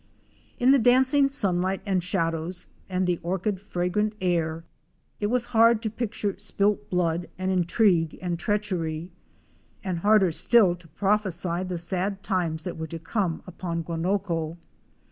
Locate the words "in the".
0.57-0.79